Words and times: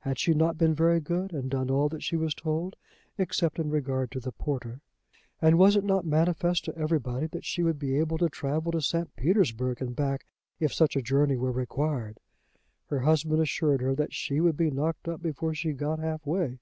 Had 0.00 0.18
she 0.18 0.34
not 0.34 0.58
been 0.58 0.74
very 0.74 0.98
good, 0.98 1.32
and 1.32 1.48
done 1.48 1.70
all 1.70 1.88
that 1.88 2.02
she 2.02 2.16
was 2.16 2.34
told, 2.34 2.74
except 3.16 3.60
in 3.60 3.70
regard 3.70 4.10
to 4.10 4.18
the 4.18 4.32
porter? 4.32 4.80
And 5.40 5.56
was 5.56 5.76
it 5.76 5.84
not 5.84 6.04
manifest 6.04 6.64
to 6.64 6.76
everybody 6.76 7.28
that 7.28 7.44
she 7.44 7.62
would 7.62 7.78
be 7.78 7.96
able 7.96 8.18
to 8.18 8.28
travel 8.28 8.72
to 8.72 8.80
St. 8.80 9.14
Petersburg 9.14 9.80
and 9.80 9.94
back 9.94 10.26
if 10.58 10.74
such 10.74 10.96
a 10.96 11.00
journey 11.00 11.36
were 11.36 11.52
required? 11.52 12.18
Her 12.86 12.98
husband 12.98 13.40
assured 13.40 13.80
her 13.80 13.94
that 13.94 14.12
she 14.12 14.40
would 14.40 14.56
be 14.56 14.72
knocked 14.72 15.06
up 15.06 15.22
before 15.22 15.54
she 15.54 15.70
got 15.74 16.00
half 16.00 16.26
way. 16.26 16.58